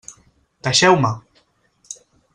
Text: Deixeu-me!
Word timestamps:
Deixeu-me! 0.67 1.13